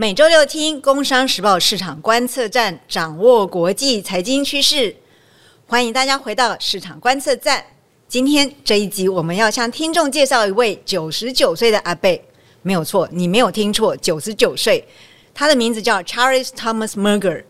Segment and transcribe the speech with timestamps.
[0.00, 4.96] 每周六听《工商时报》市场观测站，掌握国际财经趋势。
[5.66, 7.62] 欢迎大家回到市场观测站。
[8.08, 12.24] 今天这一集，我们要向听众介绍一位九十九岁的阿贝。
[12.62, 14.82] 没有错，你没有听错，九十九岁。
[15.34, 17.44] 他的名字叫 Charles Thomas Munger，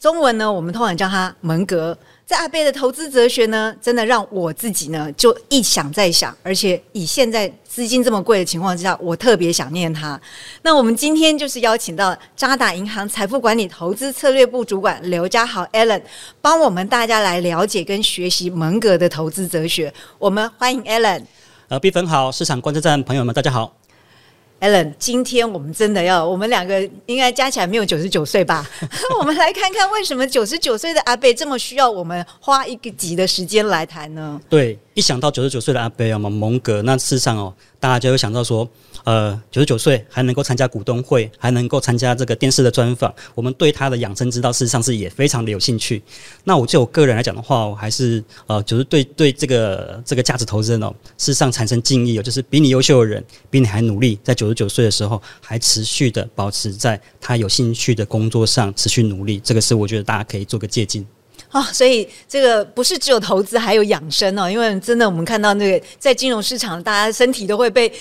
[0.00, 1.96] 中文呢，我们通常叫他蒙格。
[2.26, 10.18] 在阿贝的投资哲学呢，真的让我自己呢就一想再想，而且以现在资金这么贵的情况之下，我特别想念他。
[10.62, 16.00] 那我们今天就是邀请到渣打银行财富管理投资策略部主管刘家豪 Allen，
[16.40, 19.92] 帮我们大家来了解跟学习蒙格的投资哲学。
[20.18, 21.24] 我们欢迎 Allen。
[21.68, 23.83] 呃，毕粉好，市场观测站朋友们，大家好。
[24.64, 28.66] Allen，今天我们真的要，我们两个应该加起来没有九十九岁吧？
[29.20, 34.40] 我们来看看为什么九十九岁的阿贝这么需要我们花一个集的时间来谈呢？
[34.48, 38.66] 对，一想到九十九岁的阿贝啊，嘛蒙格，那事实上哦，大家就会想到说。
[39.04, 46.02] 呃，九十九岁还能够参加股东会，还能够参加这个电视的专访，我们对他的养生之道，事实上是也非常的有兴趣。
[46.44, 61.06] 那我就我个人来讲的话，我还是呃，就是对对这个这个价值投资人哦，事实上产生敬意哦，就是比你优秀的人，比你还努力，在九十九岁的时候还持续的保持在他有兴趣的工作上持续努力，这个是我觉得大家可以做个借鉴。
[61.50, 64.50] 哦，所以这个不是只有投资，还有养生哦。
[64.50, 67.92] 因为真的，我们看到那个在金融市场，大家身体都会被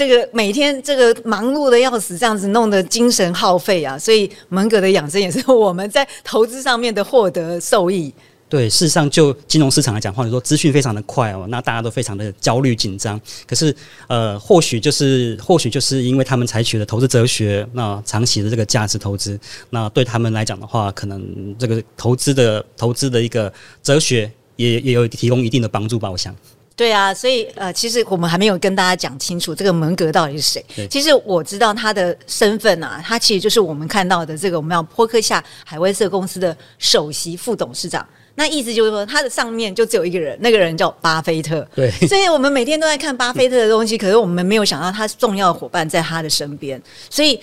[0.00, 3.98] 这个每天这个忙碌的要死，这样子弄得精神耗费啊。
[3.98, 8.10] 所以蒙格的养生也是我们在投资上面的获得受益。
[8.48, 13.20] 对，事实上就金融市场来讲，或者说资讯非常的快哦，那大家都非常的焦虑紧张。
[13.46, 13.76] 可是，
[14.08, 26.34] 呃，或许就是或许就是因为他们采取了投资哲学，那长期的这个价值投资，那对他们来讲的话，可能这个投资的投资的一个哲学也也有提供一定的帮助吧，我想。
[26.76, 30.88] 对啊，所以呃，其实我们还没有跟大家讲清楚这个蒙格到底是谁。
[30.88, 38.06] 其实我知道他的身份啊，他其实就是我们看到的这个我们要波克夏海威瑟公司的首席副董事长。
[38.36, 41.66] 那意思就是说，他的上面就只有一个人，那个人叫巴菲特。
[41.76, 46.80] 对，所以我们每天都在看巴菲特的东西，可是我们没有想到他重要的伙伴在他的身边。
[47.10, 47.38] 所以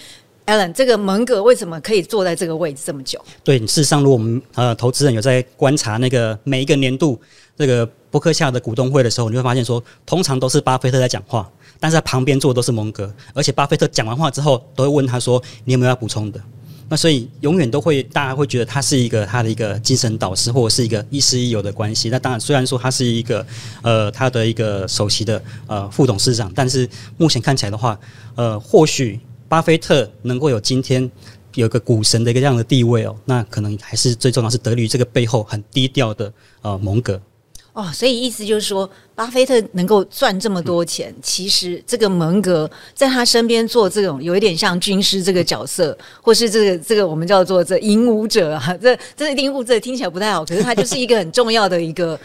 [0.47, 3.23] ，Allen，这个蒙格为什么可以坐在这个位置这么久？
[3.43, 7.19] 对，事实上，如果我们呃投资人有在观察那个每一个年度
[7.55, 16.41] 这个伯克夏的股东会的时候，你会发现说，通常都是巴菲特在讲话，但是在旁边坐的都是蒙格，而且巴菲特讲完话之后，都会问他说：“你有没有要补充的？”
[16.89, 22.09] 那所以永远都会，大家会觉得他是一个他的一个精神导师，或者是一个亦师亦友的关系。
[22.09, 23.45] 那当然，虽然说他是一个
[23.81, 26.87] 呃他的一个首席的呃副董事长，但是
[27.17, 27.99] 目前看起来的话，
[28.35, 29.19] 呃，或许
[29.49, 31.11] 巴菲特能够有今天
[31.55, 36.31] 有个股神的一个这样的地位哦，那可能还是最重要是得力于这个背后很低调的
[36.61, 37.21] 呃蒙格。
[37.77, 52.19] 哦，所以意思就是说，巴菲特能够赚这么多钱，其实这个蒙格在他身边做这种有一点像军师这个角色，或是这个这个我们叫做这引武者啊，这这引武者听起来不太好，可是他就是一个很重要的一个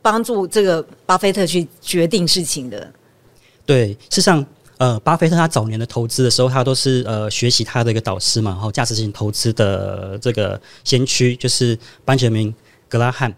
[0.00, 2.88] 帮助这个巴菲特去决定事情的。
[3.66, 12.54] 对，事实上，呃，巴菲特他早年的投资的时候，他都是呃学习他的一个导师嘛，然后价值型投资的这个先驱就是班杰明
[12.88, 13.34] 格拉汉。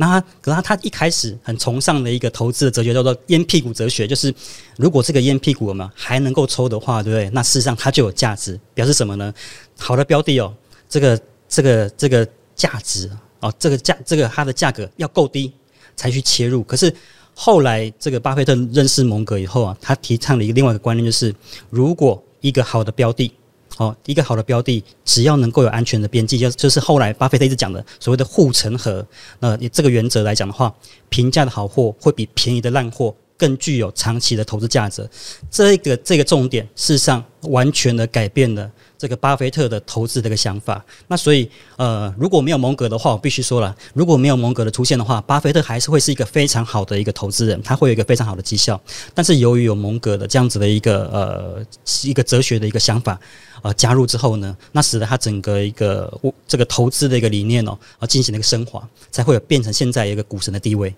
[0.00, 4.34] 那他，可他他一开始很崇尚的一个投资的哲学叫做“烟屁股哲学”，就是
[4.78, 7.28] 如果这个烟屁股我们还能够抽的话，对不对？
[7.34, 9.30] 那事实上它就有价值，表示什么呢？
[9.78, 10.54] 好的标的哦，
[10.88, 13.10] 这个这个这个价值
[13.40, 15.52] 哦，这个价这个它的价格要够低
[15.94, 16.62] 才去切入。
[16.62, 16.90] 可是
[17.34, 21.34] 后来这个巴菲特认识蒙格以后啊，他提倡了一个另外一个观念，就是
[21.68, 23.30] 如果一个好的标的。
[23.80, 29.04] 哦，一个好的标的，只要能够有安全的边际，就就是后来巴菲特一直讲的所谓的护城河。
[29.38, 30.70] 那以这个原则来讲的话，
[31.08, 35.08] 平价的好货会比便宜的烂货更具有长期的投资价值。
[35.50, 38.70] 这个这个重点，事实上完全的改变了。
[39.00, 48.78] 这个巴菲特的投资的一个想法，那所以呃，如果没有蒙格的话，我必须说了，如果没有蒙格的出现的话，巴菲特还是会是一个非常好的一个投资人，他会有一个非常好的绩效。
[49.14, 51.64] 但是由于有蒙格的这样子的一个呃
[52.02, 53.18] 一个哲学的一个想法
[53.62, 56.12] 呃加入之后呢，那使得他整个一个
[56.46, 60.94] 这个投资的一个理念哦，而进行了一个升华，才会有变成现在一个股神的地位。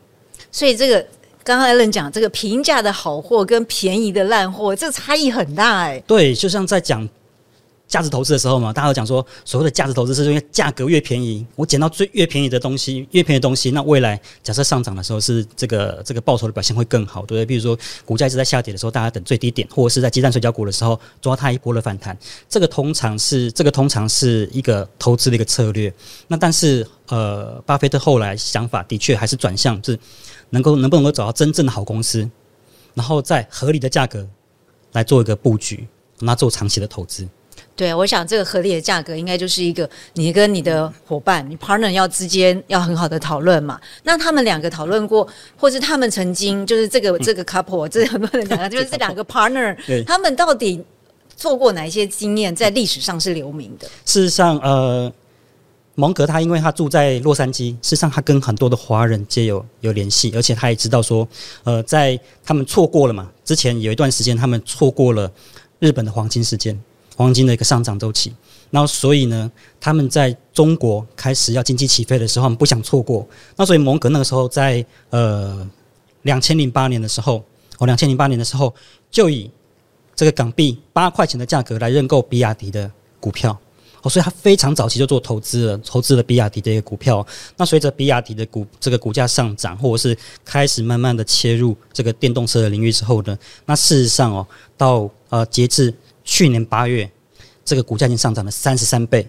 [0.51, 1.01] 所以这个
[1.45, 6.03] 刚刚艾伦讲这个平价的好货跟便宜的烂货，这差异很大哎。
[6.05, 7.09] 对，就像在讲。
[7.93, 17.45] 价值投资的时候嘛，大家都讲说，所谓的价值投资是因为价格越便宜，我捡到最越便宜的东西，越便宜的东西，那未来假设上涨的时候是这个这个报酬的表现会更好，对不对？
[17.45, 22.17] 比如说股价一直在下跌的时候，大家等最低点，或者是在鸡蛋水饺股的时候抓它一波的反弹，
[22.49, 25.93] 这个通常是这个通常是一个投资的一个策略。
[26.29, 29.99] 那但是呃，巴菲特后来想法的确还是转向，是
[30.49, 32.27] 能够能不能够找到真正的好公司，
[32.95, 34.27] 然后在合理的价格
[34.93, 35.87] 来做一个布局，
[36.21, 37.29] 那做长期的投资。
[37.75, 43.81] 对，我想这个合理的价格应该就是一个你跟你的伙伴、你 partner 要之间要很好的讨论嘛。
[44.03, 45.27] 那他们两个讨论过，
[45.57, 49.75] 或是他们曾经就是这个这个 couple，这很多人讲， 就是这两个 partner，
[50.05, 50.85] 他们到底
[51.35, 53.89] 做过哪一些经验，在历史上是留名的？
[54.05, 55.11] 事实上，呃，
[55.95, 61.27] 蒙格他因为他住在洛杉矶，事实上他跟很多的华人皆有有联系，而且他也知道说，
[61.65, 65.33] 呃，在他们错过了嘛，之前有一段时间他们错过了
[65.79, 66.79] 日本的黄金时间。
[67.17, 68.35] 黄金的一个上涨周期，
[68.71, 69.51] 然后所以呢，
[69.81, 73.27] 他们在中国开始要经济起飞的时候，他们不想错过。
[73.57, 75.69] 那所以蒙格那个时候在呃
[76.23, 77.45] 两千零八年的时候，
[77.79, 78.75] 哦两千零八年的时候，
[79.11, 79.51] 就以
[80.15, 83.57] 这个港币八块钱的价格来认购比亚迪的股票。
[84.05, 87.25] 哦，所以他非常早期就做投资了，投资了比亚迪的一个股票。
[87.57, 94.45] 那随着比亚迪的股这个股价上涨，或者是开始慢慢的切入这个电动车的领域之后呢，那事实上哦，
[94.77, 95.95] 到呃截至
[96.25, 97.11] 去年八月，
[97.65, 99.29] 这个股价已经上涨了三十三倍，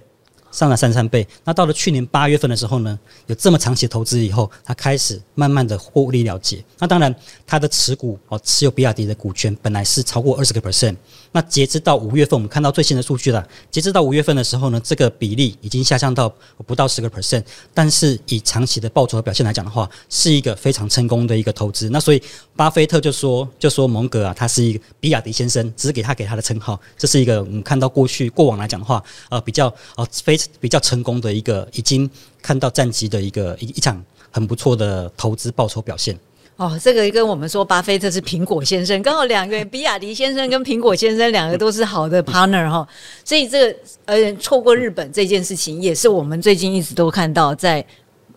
[0.52, 1.28] 上涨三十三倍。
[1.44, 6.64] 那到了去年八月份的时候呢，有这么长期的投资以后，他开始慢慢的获利了结。
[6.80, 7.14] 那当然，
[7.46, 10.96] 他的持股哦，持有比亚迪的股权本来是超过二十个 percent。
[11.34, 13.46] 那截至到五月份，我们看到最新的数据了。
[13.70, 16.34] 截至到五月份的时候呢，这个比例已经下降到
[16.66, 17.44] 不到十个 percent。
[17.74, 21.90] 但是以长期的报酬表现来讲的话，是一个非常成功的一个投资。
[21.90, 22.22] 那所以
[22.56, 26.80] 巴菲特就说，就说蒙格啊，他是一个比亚迪先生，只是给他给他的称号。
[26.96, 32.10] 这是一个我们看到过去过往来讲的话，呃，比较呃非比较成功的一个，已经
[32.42, 34.00] 看到战绩的一个一一场
[34.30, 36.16] 很不错的投资报酬表现。
[36.56, 42.88] 哦，这个跟我们说巴菲特是苹果先生，刚好两个比亚迪先生跟苹果先生两个都是好的 partner 哈，
[43.26, 47.84] 所以这个呃错过日本这件事情，也是我们最近一直都看到在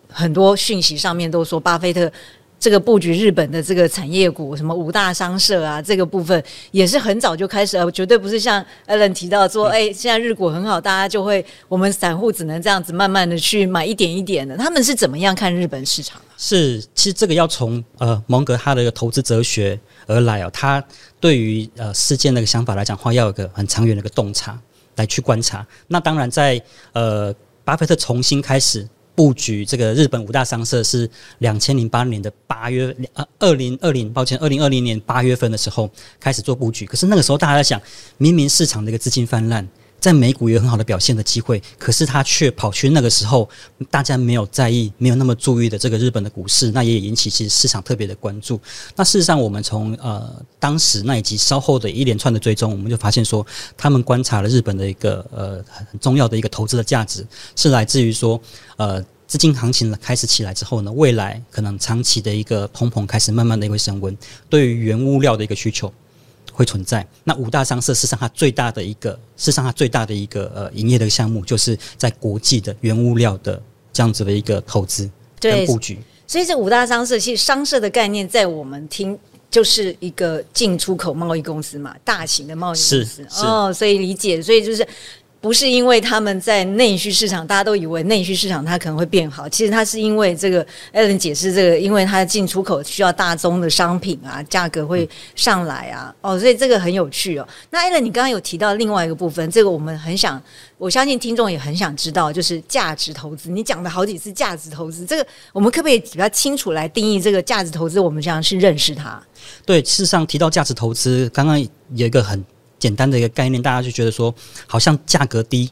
[0.09, 2.11] 很多讯息上面都说巴菲特。
[2.59, 14.57] 这个布局日本的这个产业股，什么五大商社啊，这个部分也是很早就开始了，绝对不是像 Allen 提到说，哎，现在日股很好，大家就会我们散户只能这样子慢慢的去买一点一点的。
[14.57, 16.19] 他们是怎么样看日本市场？
[16.35, 20.83] 是，其实这个要从呃蒙格他的一个投资哲学而来哦，他
[21.19, 24.59] 对于呃事件那个想法来讲话，要有个很长远的一个洞察
[24.95, 25.63] 来去观察。
[25.87, 26.59] 那当然在
[26.93, 27.31] 呃
[27.63, 28.87] 巴菲特重新开始。
[29.17, 31.09] 布局这个日本五大商社是
[31.39, 36.85] 两千零八年的八月，呃，二零二零，抱歉，二零二零年八月份的时候开始做布局。
[36.85, 37.81] 可是那个时候大家在想，
[38.19, 39.67] 明明市场的一个资金泛滥。
[39.99, 43.49] 在美股有很好的表现的机会，可是他却跑去那个时候
[43.89, 48.59] 大家没有在意、没有那么注意的这个日本的股市，那也引起其实市场特别的关注。
[48.95, 53.45] 那事实上，我们从呃当时那以及稍后的一连串的追踪，我们就发现说，
[53.75, 58.39] 他们观察了日本的一个呃很重要的一个投资的价值，是来自于说
[58.77, 64.15] 呃资金行情开始起来之后呢，未来可能长期的一个通膨开始慢慢的会升温，
[64.47, 65.91] 对于原物料的一个需求。
[66.57, 67.05] 会存在。
[67.23, 73.61] 那五大商社事实上它最大的一个，事实上它最大的一个呃营业的项目，就是在国际的原物料的
[73.93, 75.07] 这样子的一个投资
[75.39, 75.99] 跟布局。
[76.25, 79.15] 所以这五大商社其实商社的概念，在我们听
[79.51, 84.85] 就是一个进出口贸易公司嘛，大型的贸易公司哦，所以理解，所以就是。
[85.47, 89.47] 不是因为他们在内需市场，大家都以为内需市场它可能会变好。
[89.47, 95.07] 其实它是因为这个，Allen 解释这个，因为它进出口需要大宗的商品啊，价格会
[95.37, 96.13] 上来啊。
[96.19, 97.47] 哦，所以这个很有趣哦。
[97.69, 100.43] 那 Allen，你刚刚有提到另外一个部分，这个我们很想，
[100.77, 103.49] 我相信听众也很想知道，就是价值投资。
[103.49, 108.01] 你讲了好几次价值投资，这个我们可不可以比较清楚来定义这个价值投资？
[108.01, 109.17] 我们这样去认识它。
[109.65, 112.43] 对，事实上提到价值投资，刚刚有一个很。
[112.79, 114.33] 简单的一个概念，大家就觉得说，
[114.67, 115.71] 好像价格低，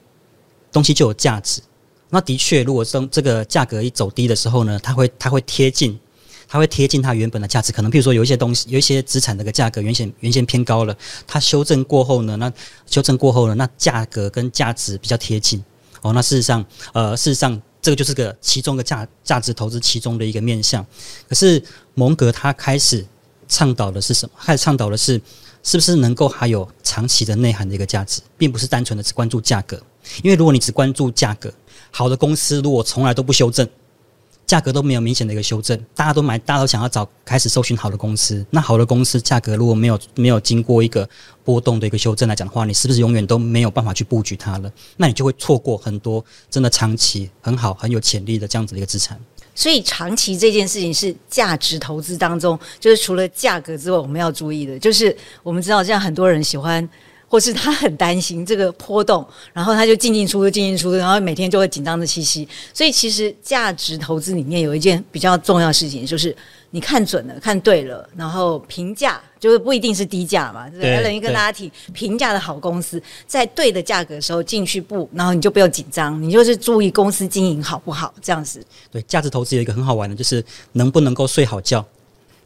[0.72, 1.62] 东西就有价值。
[2.10, 6.00] 那的确，如果说这个价格一走低的时候呢，它会它会贴近，
[6.48, 7.72] 它会贴近它原本的价值。
[7.74, 10.96] 可能比如说有一些东西，有一些资产的个价格原先原先偏高了，
[11.28, 12.52] 它修正过后呢，那
[12.86, 15.62] 修正过后呢，那价格跟价值比较贴近。
[16.02, 20.86] 哦，那事实上，呃，事实上这个就是个其中的价价值投资其中的一个面向。
[21.28, 21.62] 可是
[21.96, 23.06] 蒙格他开始
[23.48, 24.36] 倡导的是什么？
[24.40, 25.20] 开始倡导的是。
[25.66, 29.82] 是不是能够还有长期的内涵的一个价值，并不是单纯的只关注价格。
[30.22, 31.52] 因为如果你只关注价格，
[31.90, 33.68] 好的公司如果从来都不修正，
[34.46, 38.46] 价格都没有明显的一个修正，大家都买，大家都想要找开始搜寻好的公司。
[38.52, 41.10] 那好的公司价格如果没有没有经过一个
[41.44, 44.72] 波动的一个修正来讲的话，你是不是永远都没有办法去布局它了？
[44.98, 49.20] 那你就会错过很多真的长期很好很有潜力的这样子的一个资产。
[49.56, 56.88] 所以长期这件事情是价值投资当中，就是除了价格之外，我们要注意的，就是我们知道，现在很多人喜欢
[57.28, 62.48] 或是他很担心这个波动，然后他就进进出出、进进出出，然后每天就会紧张的气息。
[62.74, 66.36] 所以其实价值投资里面有一件比较重要的事情，就是
[66.72, 70.70] 你看准了、看对了，然后评价就是不一定是低价嘛。
[70.70, 78.64] 对等于跟大家提评价的好公司，在对的价格的时候进去布，然后你就不要紧张，你就是注意公司经营好不好这样子。
[78.92, 81.86] 对，价值投资有一个很好玩的，就是能不能够睡好觉，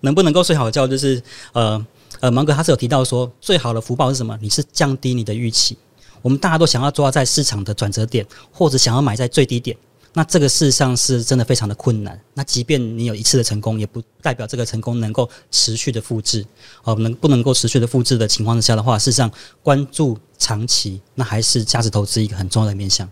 [0.01, 1.21] 能不能够睡好觉，就是
[1.53, 1.83] 呃
[2.21, 4.37] 呃，芒格他是有提到说，最好的福报是什么？
[4.41, 5.77] 你是降低你的预期。
[6.21, 9.77] 我们大家都想要抓在市场的转折点，或者想要买在最低点，
[10.11, 12.19] 那这个事实上是真的非常的困难。
[12.33, 16.45] 那即便你有一次的成功，也不代表这个成功能够持续的复制。
[16.83, 19.31] 哦，能不能够持续的复制的情况之下的话，事实上
[19.63, 23.09] 关注长期，那还是价值投资一个很重要的面向。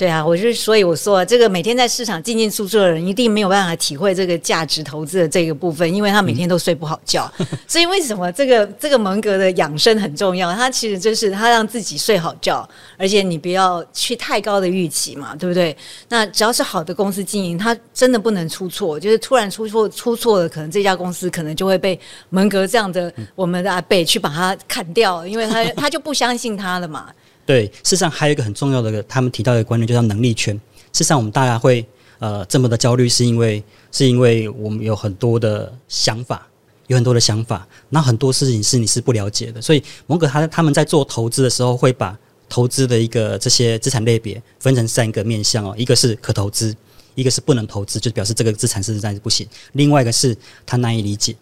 [0.00, 7.30] 对啊，我就是所以我说，这个每天在市场进进出出的人，一定没有办法体会这个价值投资的这个部分，因为他每天都睡不好觉。
[7.68, 10.54] 所以为什么这个这个蒙格的养生很重要？
[10.54, 12.66] 他其实就是他让自己睡好觉，
[12.96, 15.76] 而且你不要去太高的预期嘛，对不对？
[16.08, 27.10] 那只要是好的公司经营，他真的不能出错，就是突然出错出错了，可能这家公司可能就会被蒙格这样的我们的阿贝去把它砍掉，因为他他就不相信他了嘛。
[27.50, 30.54] 对，事实上还有一个很重要的，他们提到的观念，就叫能力圈。
[30.92, 31.84] 事实上，我们大家会
[32.20, 36.46] 呃这么的焦虑，是因为是因为我们有很多的想法，
[36.86, 39.60] 有很多的想法，那很多事情是你是不了解的。
[39.60, 42.16] 所以蒙格他他们在做投资的时候，会把
[42.48, 46.72] 投资的一个这些资产类别分成三个面向哦，一个是可投资，
[47.16, 51.34] 一个是不能投资，就表示这个资产是暂时不行；另外一个是他难以理解。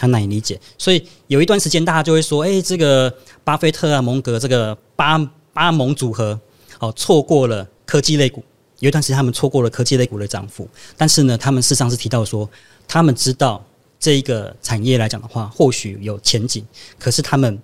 [0.00, 3.12] 他难以理解，所以有一段时间大家就会说：“哎、这个
[3.42, 5.18] 巴菲特啊、蒙格这个巴
[5.58, 6.38] 阿蒙组合，
[6.78, 8.42] 哦，错过了科技类股。
[8.78, 12.48] 有一段时间他们错过了科技类股的涨幅，但是呢，他们事实上是提到说，
[12.86, 13.64] 他们知道
[13.98, 16.64] 这一个产业来讲的话，或许有前景，
[16.96, 17.60] 可是他们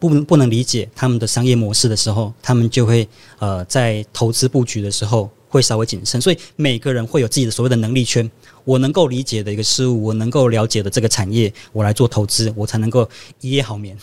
[0.00, 3.08] 不不能理解他们的商业模式的时候，他们就会
[3.38, 6.20] 呃在投资布局的时候会稍微谨慎。
[6.20, 8.28] 所以每个人会有自己的所谓的能力圈。
[8.64, 13.08] 我能够理解的一个事物，我能够了解的这个产业，我来做投资，我才能够
[13.40, 13.96] 一夜好眠。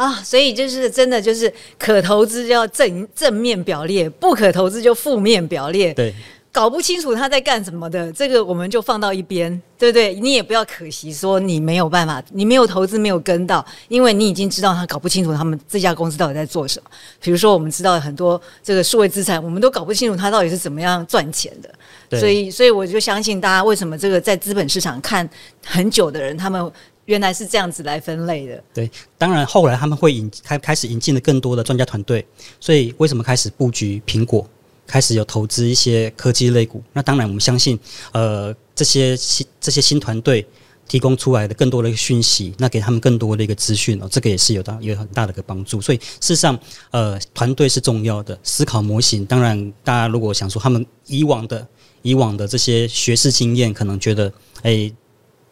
[0.00, 5.92] 啊，所以就是真的就是可投资就要正正面表列，不可投资就负面表列。
[5.92, 6.14] 对，
[6.50, 10.14] 搞不清楚他在干什么的，这个我们就放到一边，对不对？
[10.14, 16.90] 你也不要可惜说你没有办法，你没有投资没有跟到，因为你已经知道他搞不清楚他们这家公司到底在做什么。
[17.20, 21.68] 比如说，我们知道很多这个数位资产，我们都搞不清楚他到底是怎么样赚钱的。
[22.08, 25.28] 对所以，所以我就相信大家为什么这个在资本市场看
[25.64, 26.72] 很久的人，他们
[27.06, 28.62] 原来是这样子来分类的。
[28.72, 32.24] 对，当然后来他们会引开开始引进了更多的专家团队，
[32.60, 34.48] 所以为什么开始布局苹果，
[34.86, 36.82] 开始有投资一些科技类股？
[36.92, 37.78] 那当然我们相信，
[38.12, 40.46] 呃，这些新这些新团队
[40.86, 45.80] 提供出来的更多的一个讯息，那给他们更多的一个资讯哦，这个也是有大有很大的一个帮助。
[45.80, 46.58] 所以事实上，
[46.90, 49.26] 呃，团队是重要的，思考模型。
[49.26, 51.66] 当然，大家如果想说他们以往的
[52.02, 54.94] 以往的这些学识经验，可能觉得，诶。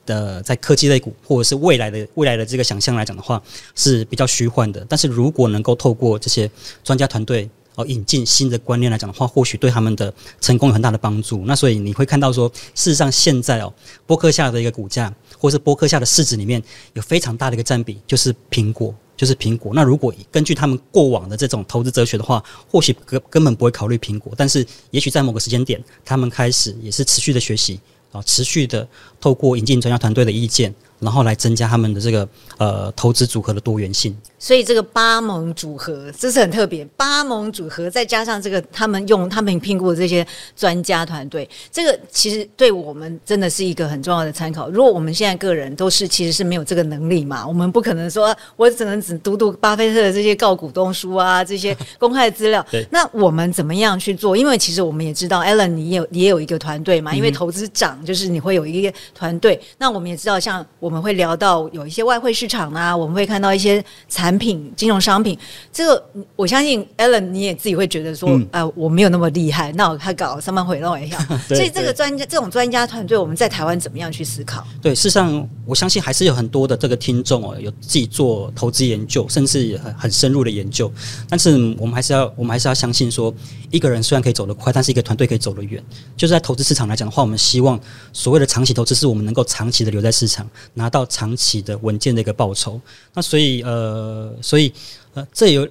[0.09, 3.41] 的在科技类股或者是未来的未来的这个想象来讲的话，
[3.75, 4.85] 是比较虚幻的。
[4.89, 6.51] 但是如果能够透过这些
[6.83, 11.45] 专家团队哦引进新的观念来讲的话，或许对他们的成功有很大的帮助。
[11.45, 13.73] 那所以你会看到说，事实上现在哦，
[14.07, 16.63] 波克下的一个股价，或是波克下的市值里面
[16.95, 18.95] 有非常大的一个占比，就是苹果。
[19.19, 19.73] 就是苹果。
[19.75, 24.33] 那如果根据他们过往的这种投资哲学的话，或许根根本不会考虑苹果。
[24.37, 27.81] 但是也许在某个时间点，他们开始也是持续的学习
[28.13, 28.89] 啊，持续的
[29.21, 32.29] 透过引进专家团队的意见，然后来增加他们的这个
[32.59, 34.17] 呃投资组合的多元性。
[34.39, 40.25] 所以这个八盟组合这是很特别，八盟组合再加上这个他们用他们评估的这些
[40.57, 44.69] 专家团队，这个其实对我们真的是一个很重要的参考。
[44.71, 52.65] 如果我们现在个人都是其实是没有这个能力嘛，我们不可能说我只能只读读巴菲特的这些告股东书啊，这些公开的资料。
[52.91, 54.37] 那我们怎么样去做？
[54.37, 59.61] 因为其实我们也知道，Alan 你也有也有一个团队嘛，因为投资长就是你会有一个团队。
[59.79, 65.39] 那我们也知道，像我们会聊到有一些外汇市场啊，我们会看到一些产品、金融商品。
[65.73, 71.19] 这个我相信 Alan 你也自己会觉得说，嗯呃，我没有那么厉害，那我他搞三班回弄一下。
[71.49, 74.67] 所以这个专家这种专家团队，我们在台湾怎么样去思考？
[74.81, 80.91] 对，事实上，我相信还是有很多的这个听众哦，有自己做投资研究，甚至也很很深入的研究。
[81.29, 83.33] 但是我们还是要，我们还是要相信说，
[83.71, 85.83] 一个人虽然可以走得快，但是一个团队可以走得远。
[86.17, 87.79] 就是在投资市场来讲的话，我们希望
[88.13, 92.81] 所谓的长期投资，是我们能够长期的留在市场，拿到长期的稳健的一个报酬。
[93.13, 94.73] 那所以呃，所以
[95.13, 95.69] 呃，这有。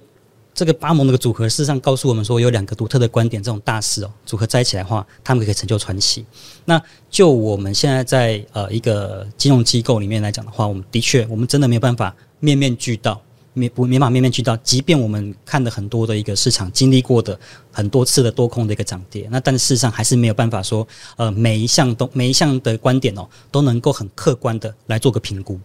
[0.58, 6.26] 这个巴蒙那个组合，事实上告诉我们说，有两个独特的观点，这种大师哦组合在一起来的话，他们可以成就传奇。
[6.66, 13.22] 那就我们现在在呃一个金融机构里面来讲的话，我们的确，我们真的没有办法面面俱到，
[13.58, 14.56] 没不没法面面俱到。
[14.58, 17.38] 即便我们看了很多的一个市场经历过的
[17.72, 25.60] 很多次的多空的一个涨跌，那但事实上还是没有办法说，呃，每一项都每一项的观点哦都能够很客观的来做个评估。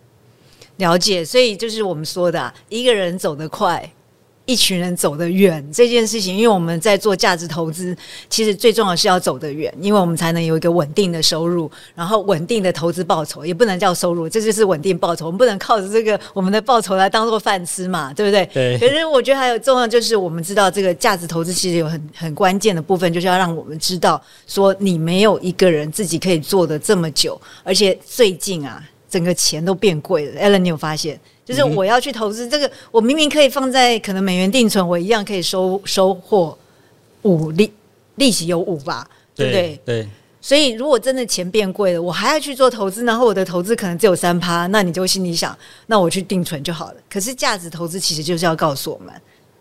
[0.78, 3.92] 了解，所以就是我们说的、一个人走得快。
[4.52, 7.97] 一群人走得远这件事情，因为我们在做价值投资，
[8.28, 15.25] 其实最重要是要走得远，因为我们才能有一个稳定的收入，然后稳定的投资报酬，也不能叫收入，这就是稳定报酬。
[15.25, 18.44] 我们不能靠着这个我们的报酬来当做饭吃嘛，对不对？
[18.52, 18.78] 对。
[18.78, 28.82] 可是我觉得还有重要就是，我们知道这个价值投资其实有很很关键的部分，就是要让我们知道说，你没有一个人自己可以做的这么久，而且最近啊，
[29.12, 30.40] 整个钱都变贵了。
[30.40, 31.21] Ellen，你有发现？
[31.45, 36.57] 就是我要去投资这个，我明明可以放在可能美元定存，我一样可以收收获
[37.23, 37.71] 五利
[38.14, 39.81] 利息有五吧，对不对？
[39.85, 40.09] 对。
[40.40, 46.97] 所以如果真的钱变贵了，我还要去做投资，然后我的投资可能只有三趴，那你就心里想，那我去定存就好了。
[47.11, 49.12] 可是价值投资其实就是要告诉我们，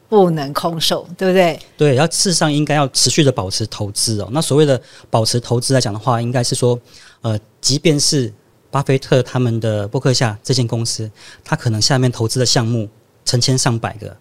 [0.07, 1.59] 不能空手，对不对？
[1.75, 4.29] 对，要事实上应该要持续的保持投资哦。
[4.31, 6.79] 那所谓的保持投资来讲的话，应该是说，
[7.21, 8.31] 呃，即便是。
[8.71, 11.11] 巴菲特他们的伯克夏这间公司，
[11.43, 12.89] 他可能下面投资的项目
[13.25, 14.15] 成千上百个，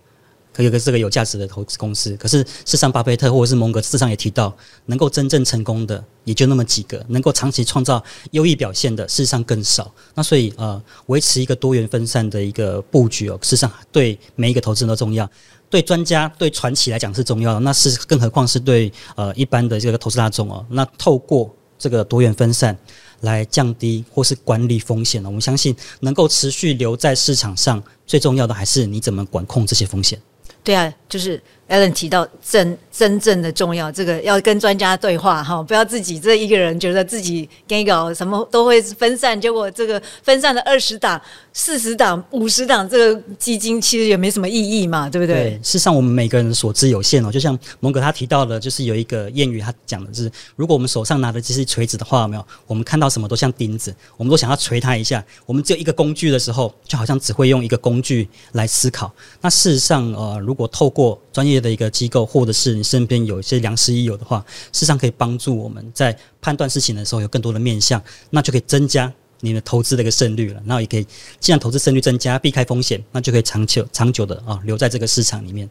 [0.52, 2.16] 可有个这个有价值的投资公司。
[2.16, 4.54] 可是，事实上，巴菲特或者是蒙格，事实上也提到，
[4.86, 8.02] 能够真正成功的也就那么几个，能够长期创造
[8.32, 9.90] 优异表现的，事实上更少。
[10.14, 15.30] 那所以，呃，维持一个多元分散的一个布局哦，事实上对每一个投资人都重要，
[15.70, 20.66] 对专家、对传奇来讲是重要的，那是更何况是对呃一般的这个投资大众哦。
[20.70, 22.76] 那透过这个多元分散。
[23.20, 25.28] 来降低或是管理风险呢。
[25.28, 30.20] 我们相信能够持续留在市场上，最重要的还是你怎么管控这些风险。
[30.62, 41.20] 对啊，就是 Allen 提到真真正的重要，这个要跟专家对话哈，不要自己这一个人觉得自己给搞什么都会分散，结果这个分散的二十档、
[41.52, 45.50] 四十档、五十档，这个基金其实也没什么意义嘛，对不对？
[45.50, 47.30] 对事实上，我们每个人所知有限哦。
[47.30, 55.24] 就像蒙哥他提到的，就是有一个谚语，他讲的是，如果我们手上拿的这是锤子的话，有没有，我们看到什么都像钉子，我们都想要锤它一下。
[55.46, 59.12] 我们只有一个工具的时候，就好像只会用一个工具来思考。
[59.40, 70.62] 那事实上，呃，如果透过专业的一个机构，或者是你身边有一些良师益友的话，事实上可以帮助我们在判断事情的时候有更多的面向，那就可以增加你的投资的一个胜率了。
[70.64, 71.06] 然后也可以，
[71.38, 75.68] 既然投资胜率增加，避开风险，那就可以长久、长久的啊留在这个市场里面。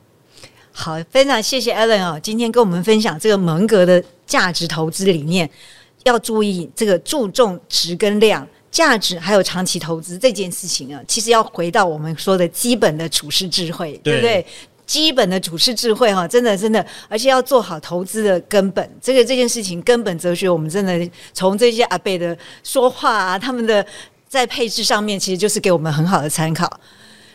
[0.72, 5.50] 好，非常谢谢 Allen 啊，今天跟我们分享这个蒙格的价值投资理念，
[6.04, 8.48] 要注意这个注重值跟量。
[8.72, 14.46] 价值还有长期投资这件事情啊，其实要回到我们说的基本的处事智慧，对不对？
[14.90, 18.98] 基本的处事智慧哈，真的真的，而且要做好投资的根本。
[19.00, 23.86] 这个这件事情根本哲学，我们真的从这些阿贝的说话啊，他们的
[24.28, 26.68] 在配置上面，其实就是给我们很好的参考。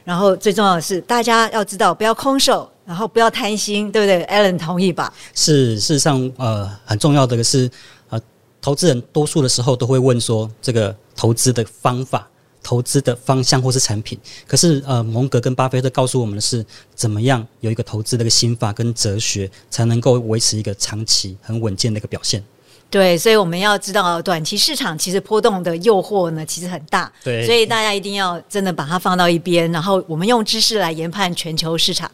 [0.02, 5.14] 然后最重要的是，大家要知道不要空手，然后不要贪心，对不对？Allen 同意吧？
[5.32, 7.70] 是，事实上，呃，很重要的是。
[8.10, 8.20] 呃
[8.60, 12.26] 投资人多数的时候都会问说，这个投资的方法、
[12.64, 14.18] 投资的方向或是产品。
[14.48, 16.64] 可是，呃，蒙格跟巴菲特告诉我们的是，
[16.96, 22.42] 怎么样有一个投资的一个心法跟哲学，才能够维持一个长期很稳健的一个表现。
[22.90, 27.12] 对，所以我们要知道，短期市场其实波动的诱惑呢，其实很大。
[27.22, 32.10] 对，所以大家一定要真的把它放到一边，然后我们用知识来研判全球市场。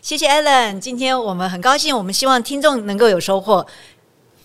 [0.00, 3.66] 谢谢 Allen，今天我们很高兴，我们希望听众能够有收获。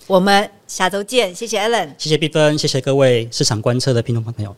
[0.08, 4.54] 我们下周见，谢谢 Allen，谢谢碧芬，谢谢各位市场观测的听众朋友。